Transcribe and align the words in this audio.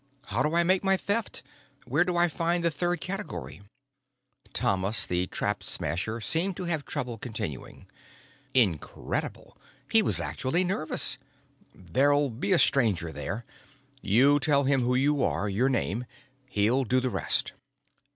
"How 0.25 0.41
do 0.41 0.55
I 0.55 0.63
make 0.63 0.83
my 0.83 0.97
Theft? 0.97 1.43
Where 1.85 2.03
do 2.03 2.17
I 2.17 2.27
find 2.27 2.63
the 2.63 2.71
third 2.71 2.99
category?" 3.01 3.61
Thomas 4.51 5.05
the 5.05 5.27
Trap 5.27 5.61
Smasher 5.61 6.19
seemed 6.19 6.57
to 6.57 6.63
have 6.63 6.85
trouble 6.85 7.19
continuing. 7.19 7.85
Incredible 8.55 9.59
he 9.91 10.01
was 10.01 10.19
actually 10.19 10.63
nervous! 10.63 11.19
"There'll 11.75 12.31
be 12.31 12.51
a 12.51 12.57
Stranger 12.57 13.11
there. 13.11 13.45
You 14.01 14.39
tell 14.39 14.63
him 14.63 14.81
who 14.81 14.95
you 14.95 15.23
are, 15.23 15.47
your 15.47 15.69
name. 15.69 16.05
He'll 16.49 16.83
do 16.83 16.99
the 16.99 17.11
rest." 17.11 17.51